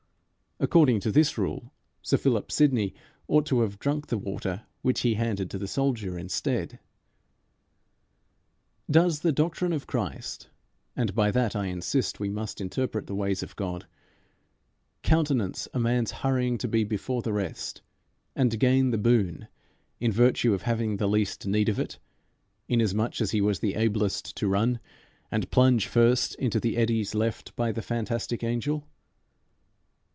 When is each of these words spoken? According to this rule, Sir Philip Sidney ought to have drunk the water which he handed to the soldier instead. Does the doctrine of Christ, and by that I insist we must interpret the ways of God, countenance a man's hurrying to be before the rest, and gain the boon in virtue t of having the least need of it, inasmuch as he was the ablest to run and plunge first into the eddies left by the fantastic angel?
According 0.63 0.99
to 0.99 1.11
this 1.11 1.39
rule, 1.39 1.73
Sir 2.03 2.17
Philip 2.17 2.51
Sidney 2.51 2.93
ought 3.27 3.47
to 3.47 3.61
have 3.61 3.79
drunk 3.79 4.05
the 4.05 4.17
water 4.19 4.67
which 4.83 4.99
he 4.99 5.15
handed 5.15 5.49
to 5.49 5.57
the 5.57 5.67
soldier 5.67 6.19
instead. 6.19 6.77
Does 8.87 9.21
the 9.21 9.31
doctrine 9.31 9.73
of 9.73 9.87
Christ, 9.87 10.49
and 10.95 11.15
by 11.15 11.31
that 11.31 11.55
I 11.55 11.65
insist 11.65 12.19
we 12.19 12.29
must 12.29 12.61
interpret 12.61 13.07
the 13.07 13.15
ways 13.15 13.41
of 13.41 13.55
God, 13.55 13.87
countenance 15.01 15.67
a 15.73 15.79
man's 15.79 16.11
hurrying 16.11 16.59
to 16.59 16.67
be 16.67 16.83
before 16.83 17.23
the 17.23 17.33
rest, 17.33 17.81
and 18.35 18.59
gain 18.59 18.91
the 18.91 18.99
boon 18.99 19.47
in 19.99 20.11
virtue 20.11 20.49
t 20.49 20.53
of 20.53 20.61
having 20.61 20.97
the 20.97 21.07
least 21.09 21.47
need 21.47 21.69
of 21.69 21.79
it, 21.79 21.97
inasmuch 22.69 23.19
as 23.19 23.31
he 23.31 23.41
was 23.41 23.61
the 23.61 23.73
ablest 23.73 24.35
to 24.37 24.47
run 24.47 24.79
and 25.31 25.49
plunge 25.49 25.87
first 25.87 26.35
into 26.35 26.59
the 26.59 26.77
eddies 26.77 27.15
left 27.15 27.55
by 27.55 27.71
the 27.71 27.81
fantastic 27.81 28.43
angel? 28.43 28.87